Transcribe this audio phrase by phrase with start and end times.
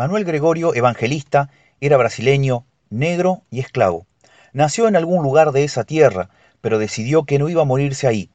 [0.00, 4.06] Manuel Gregorio Evangelista era brasileño, negro y esclavo.
[4.54, 6.30] Nació en algún lugar de esa tierra,
[6.62, 8.30] pero decidió que no iba a morirse ahí,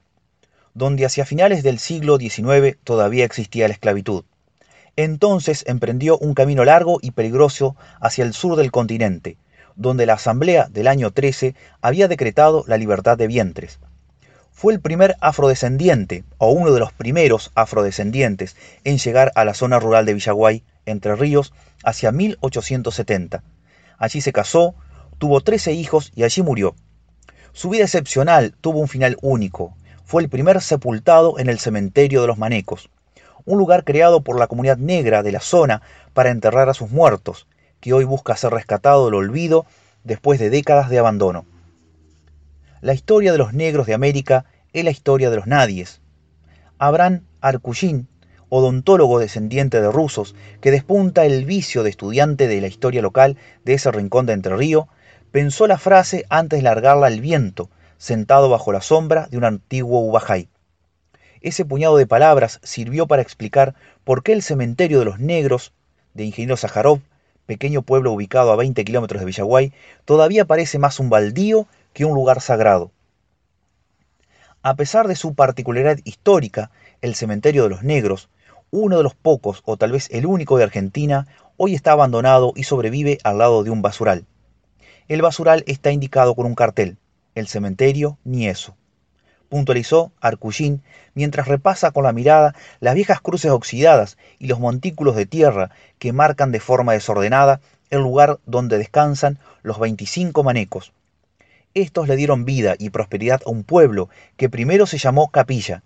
[0.75, 4.25] donde hacia finales del siglo XIX todavía existía la esclavitud.
[4.95, 9.37] Entonces emprendió un camino largo y peligroso hacia el sur del continente,
[9.75, 13.79] donde la Asamblea del año 13 había decretado la libertad de vientres.
[14.51, 19.79] Fue el primer afrodescendiente, o uno de los primeros afrodescendientes, en llegar a la zona
[19.79, 23.43] rural de Villaguay entre Ríos, hacia 1870.
[23.97, 24.75] Allí se casó,
[25.17, 26.75] tuvo 13 hijos y allí murió.
[27.53, 29.75] Su vida excepcional tuvo un final único.
[30.03, 32.89] Fue el primer sepultado en el cementerio de los Manecos,
[33.45, 35.81] un lugar creado por la comunidad negra de la zona
[36.13, 37.47] para enterrar a sus muertos,
[37.79, 39.65] que hoy busca ser rescatado del olvido
[40.03, 41.45] después de décadas de abandono.
[42.81, 46.01] La historia de los negros de América es la historia de los nadies.
[46.77, 48.07] Abraham Arcuyin
[48.55, 53.73] odontólogo descendiente de rusos, que despunta el vicio de estudiante de la historia local de
[53.73, 54.87] ese rincón de Entre Río,
[55.31, 59.99] pensó la frase antes de largarla al viento, sentado bajo la sombra de un antiguo
[59.99, 60.47] ubajay.
[61.41, 63.75] Ese puñado de palabras sirvió para explicar
[64.05, 65.73] por qué el cementerio de los negros
[66.13, 67.01] de Ingeniero Sájarov,
[67.45, 69.73] pequeño pueblo ubicado a 20 kilómetros de Villaguay,
[70.05, 72.91] todavía parece más un baldío que un lugar sagrado.
[74.63, 76.71] A pesar de su particularidad histórica,
[77.01, 78.29] el cementerio de los negros
[78.71, 81.27] uno de los pocos, o tal vez el único de Argentina,
[81.57, 84.25] hoy está abandonado y sobrevive al lado de un basural.
[85.07, 86.97] El basural está indicado con un cartel,
[87.35, 88.75] el cementerio ni eso.
[89.49, 90.81] Puntualizó Arcullín
[91.13, 96.13] mientras repasa con la mirada las viejas cruces oxidadas y los montículos de tierra que
[96.13, 100.91] marcan de forma desordenada el lugar donde descansan los 25 manecos.
[101.73, 105.83] Estos le dieron vida y prosperidad a un pueblo que primero se llamó Capilla,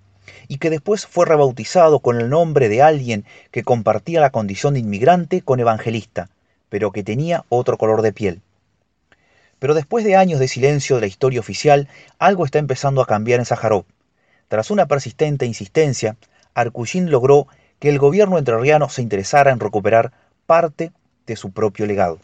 [0.48, 4.82] y que después fue rebautizado con el nombre de alguien que compartía la condición de
[4.82, 6.30] inmigrante con evangelista,
[6.70, 8.42] pero que tenía otro color de piel.
[9.60, 13.40] Pero después de años de silencio de la historia oficial, algo está empezando a cambiar
[13.40, 13.86] en Sájarov.
[14.48, 16.18] Tras una persistente insistencia,
[16.54, 17.48] Arcuyin logró
[17.80, 20.12] que el gobierno entrerriano se interesara en recuperar
[20.46, 20.92] parte
[21.26, 22.20] de su propio legado.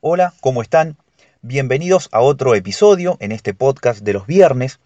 [0.00, 0.96] Hola, ¿cómo están?
[1.42, 4.80] Bienvenidos a otro episodio en este podcast de los viernes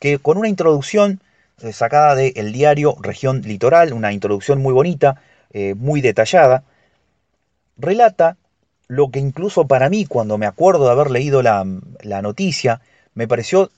[0.00, 1.20] que con una introducción
[1.62, 5.20] eh, sacada del diario Región Litoral, una introducción muy bonita,
[5.52, 6.64] eh, muy detallada,
[7.76, 8.36] relata
[8.88, 11.64] lo que incluso para mí, cuando me acuerdo de haber leído la,
[12.00, 12.80] la noticia,
[13.14, 13.70] me pareció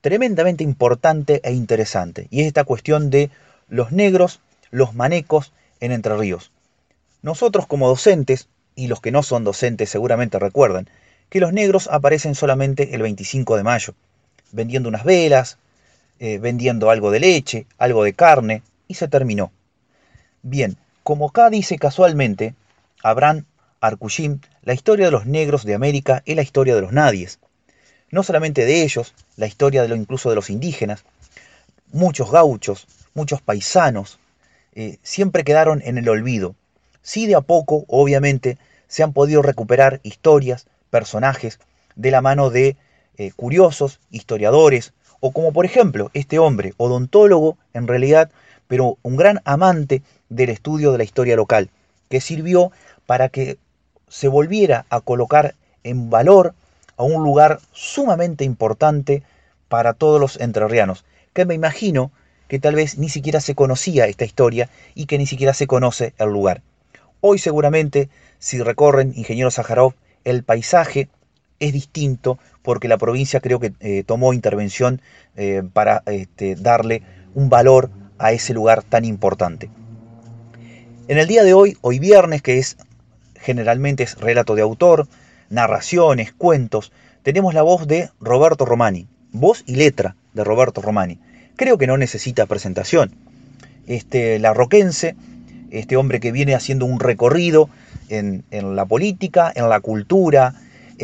[0.00, 3.30] tremendamente importante e interesante, y es esta cuestión de
[3.68, 6.52] los negros, los manecos en Entre Ríos.
[7.20, 10.88] Nosotros como docentes, y los que no son docentes seguramente recuerdan,
[11.28, 13.94] que los negros aparecen solamente el 25 de mayo
[14.52, 15.58] vendiendo unas velas,
[16.20, 19.50] eh, vendiendo algo de leche, algo de carne, y se terminó.
[20.42, 22.54] Bien, como acá dice casualmente,
[23.02, 23.44] Abraham
[23.80, 27.40] Arcushim, la historia de los negros de América es la historia de los nadies.
[28.10, 31.04] No solamente de ellos, la historia de lo incluso de los indígenas.
[31.92, 34.20] Muchos gauchos, muchos paisanos,
[34.74, 36.54] eh, siempre quedaron en el olvido.
[37.02, 41.58] Sí de a poco, obviamente, se han podido recuperar historias, personajes,
[41.96, 42.76] de la mano de
[43.18, 48.30] eh, curiosos, historiadores, o como por ejemplo este hombre, odontólogo en realidad,
[48.68, 51.70] pero un gran amante del estudio de la historia local,
[52.08, 52.72] que sirvió
[53.06, 53.58] para que
[54.08, 56.54] se volviera a colocar en valor
[56.96, 59.22] a un lugar sumamente importante
[59.68, 62.12] para todos los entrerrianos, que me imagino
[62.48, 66.12] que tal vez ni siquiera se conocía esta historia y que ni siquiera se conoce
[66.18, 66.62] el lugar.
[67.20, 71.08] Hoy seguramente, si recorren Ingeniero Sájarov, el paisaje
[71.60, 75.00] es distinto porque la provincia creo que eh, tomó intervención
[75.36, 77.02] eh, para este, darle
[77.34, 79.70] un valor a ese lugar tan importante.
[81.08, 82.76] En el día de hoy, hoy viernes, que es
[83.34, 85.08] generalmente es relato de autor,
[85.50, 86.92] narraciones, cuentos,
[87.22, 91.18] tenemos la voz de Roberto Romani, voz y letra de Roberto Romani.
[91.56, 93.12] Creo que no necesita presentación.
[93.86, 95.16] Este, la roquense,
[95.70, 97.68] este hombre que viene haciendo un recorrido
[98.08, 100.54] en, en la política, en la cultura,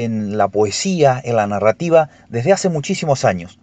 [0.05, 3.59] en la poesía, en la narrativa, desde hace muchísimos años.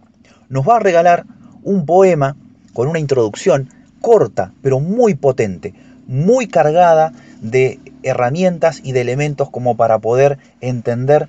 [0.48, 1.24] Nos va a regalar
[1.62, 2.36] un poema
[2.72, 5.74] con una introducción corta, pero muy potente,
[6.06, 11.28] muy cargada de herramientas y de elementos como para poder entender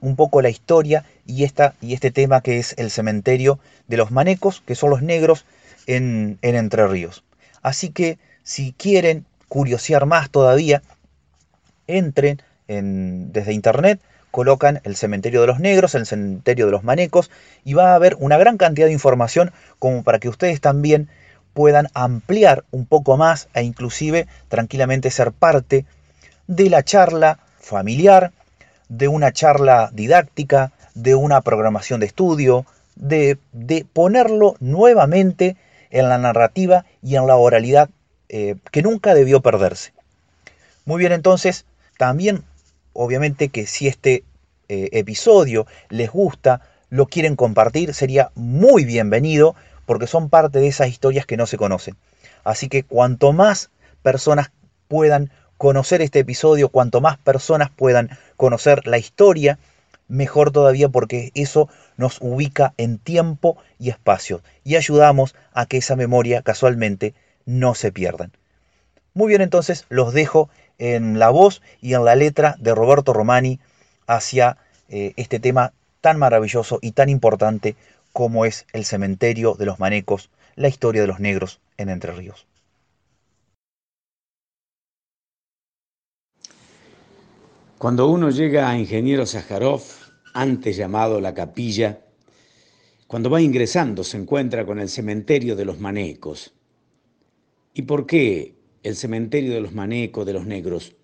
[0.00, 4.10] un poco la historia y, esta, y este tema que es el cementerio de los
[4.10, 5.46] manecos, que son los negros
[5.86, 7.24] en, Entre Ríos.
[7.62, 10.82] Así que si quieren curiosear más todavía,
[11.86, 14.00] entren desde internet
[14.38, 17.28] colocan el cementerio de los negros, el cementerio de los manecos,
[17.64, 19.50] y va a haber una gran cantidad de información
[19.80, 21.08] como para que ustedes también
[21.54, 25.86] puedan ampliar un poco más e inclusive tranquilamente ser parte
[26.46, 28.30] de la charla familiar,
[28.88, 32.64] de una charla didáctica, de una programación de estudio,
[32.94, 33.38] de,
[33.92, 35.56] ponerlo nuevamente
[35.90, 37.90] en la narrativa y en la oralidad
[38.28, 39.92] eh, que nunca debió perderse.
[40.84, 41.64] Muy bien, entonces,
[41.96, 42.44] también
[42.98, 44.24] obviamente que si este
[44.68, 49.54] eh, episodio les gusta, lo quieren compartir, sería muy bienvenido
[49.86, 51.96] porque son parte de esas historias que no se conocen.
[52.42, 53.70] Así que cuanto más
[54.02, 54.50] personas
[54.88, 59.60] puedan conocer este episodio, cuanto más personas puedan conocer la historia,
[60.08, 65.94] mejor todavía porque eso nos ubica en tiempo y espacio y ayudamos a que esa
[65.94, 67.14] memoria casualmente
[67.46, 68.32] no se pierdan.
[69.18, 70.48] Muy bien, entonces los dejo
[70.78, 73.58] en la voz y en la letra de Roberto Romani
[74.06, 77.74] hacia eh, este tema tan maravilloso y tan importante
[78.12, 82.46] como es el cementerio de los manecos, la historia de los negros en Entre Ríos.
[87.76, 89.82] Cuando uno llega a Ingeniero Sájarov,
[90.32, 92.02] antes llamado La Capilla,
[93.08, 96.54] cuando va ingresando se encuentra con el cementerio de los manecos.
[97.74, 100.94] ¿Y por qué el cementerio de los manecos de los negros?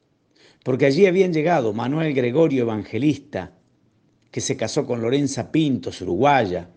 [0.62, 3.52] Porque allí habían llegado Manuel Gregorio Evangelista,
[4.30, 6.70] que se casó con Lorenza Pintos, uruguaya,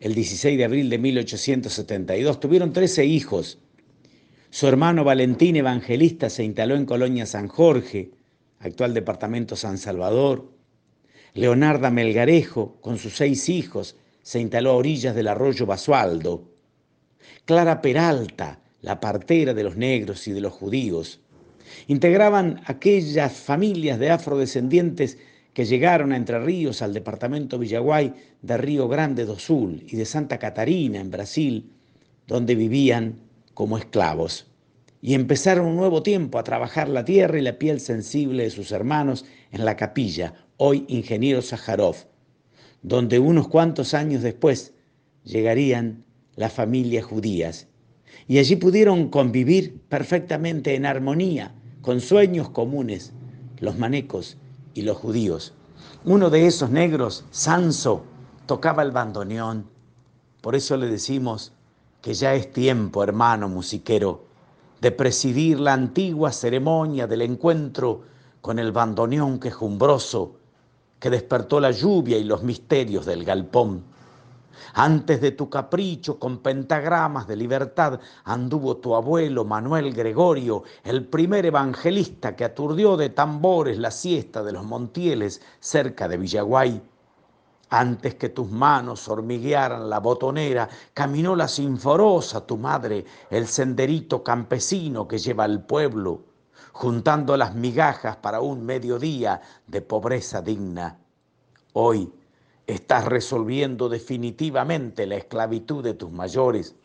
[0.00, 2.40] el 16 de abril de 1872.
[2.40, 3.58] Tuvieron 13 hijos.
[4.50, 8.10] Su hermano Valentín Evangelista se instaló en Colonia San Jorge,
[8.58, 10.52] actual departamento San Salvador.
[11.34, 16.50] Leonarda Melgarejo, con sus seis hijos, se instaló a orillas del arroyo Basualdo.
[17.44, 21.20] Clara Peralta, la partera de los negros y de los judíos.
[21.86, 25.18] Integraban aquellas familias de afrodescendientes
[25.52, 30.04] que llegaron a Entre Ríos, al departamento Villaguay de Río Grande do Sul y de
[30.04, 31.70] Santa Catarina, en Brasil,
[32.26, 33.20] donde vivían
[33.54, 34.46] como esclavos.
[35.02, 38.70] Y empezaron un nuevo tiempo a trabajar la tierra y la piel sensible de sus
[38.70, 41.96] hermanos en la capilla, hoy ingeniero Sájarov,
[42.82, 44.74] donde unos cuantos años después
[45.24, 46.04] llegarían
[46.36, 47.66] las familias judías.
[48.30, 53.12] Y allí pudieron convivir perfectamente en armonía, con sueños comunes,
[53.58, 54.36] los manecos
[54.72, 55.52] y los judíos.
[56.04, 58.04] Uno de esos negros, Sanso,
[58.46, 59.66] tocaba el bandoneón.
[60.42, 61.50] Por eso le decimos
[62.00, 64.26] que ya es tiempo, hermano musiquero,
[64.80, 68.02] de presidir la antigua ceremonia del encuentro
[68.40, 70.36] con el bandoneón quejumbroso
[71.00, 73.82] que despertó la lluvia y los misterios del galpón.
[74.74, 81.46] Antes de tu capricho con pentagramas de libertad anduvo tu abuelo Manuel Gregorio, el primer
[81.46, 86.82] evangelista que aturdió de tambores la siesta de los Montieles cerca de Villaguay.
[87.70, 95.06] Antes que tus manos hormiguearan la botonera, caminó la sinforosa tu madre, el senderito campesino
[95.06, 96.24] que lleva al pueblo,
[96.72, 100.98] juntando las migajas para un mediodía de pobreza digna.
[101.74, 102.12] Hoy,
[102.70, 106.76] Estás resolviendo definitivamente la esclavitud de tus mayores.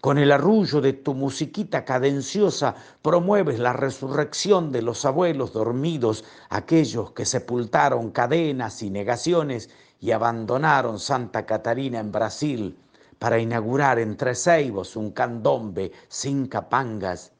[0.00, 7.10] Con el arrullo de tu musiquita cadenciosa promueves la resurrección de los abuelos dormidos, aquellos
[7.10, 12.78] que sepultaron cadenas y negaciones y abandonaron Santa Catarina en Brasil
[13.18, 17.33] para inaugurar entre Ceibos un candombe sin capangas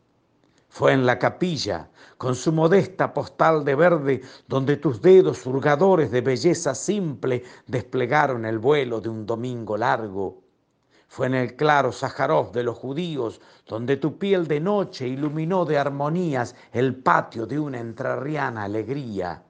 [0.75, 1.89] fue en la capilla,
[2.19, 8.59] con su modesta postal de verde, donde tus dedos hurgadores de belleza simple desplegaron el
[8.59, 10.43] vuelo de un domingo largo.
[11.07, 15.79] Fue en el claro Sájarov de los judíos, donde tu piel de noche iluminó de
[15.79, 19.45] armonías el patio de una entrerriana alegría.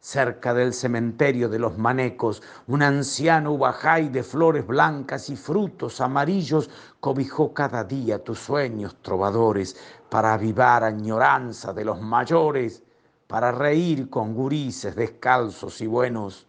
[0.00, 6.70] Cerca del cementerio de los manecos, un anciano ubajay de flores blancas y frutos amarillos
[7.00, 9.76] cobijó cada día tus sueños trovadores
[10.08, 12.84] para avivar añoranza de los mayores,
[13.26, 16.46] para reír con gurises descalzos y buenos.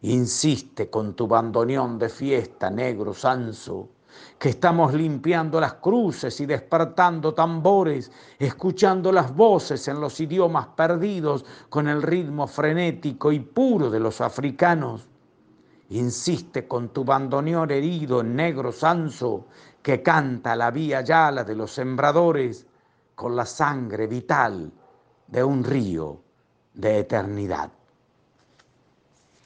[0.00, 3.90] Insiste con tu bandoneón de fiesta, negro sanso,
[4.38, 11.44] que estamos limpiando las cruces y despertando tambores, escuchando las voces en los idiomas perdidos
[11.68, 15.08] con el ritmo frenético y puro de los africanos.
[15.90, 19.46] Insiste con tu bandoneón herido en negro sanso,
[19.82, 22.66] que canta la vía yala de los sembradores
[23.14, 24.72] con la sangre vital
[25.26, 26.20] de un río
[26.72, 27.70] de eternidad.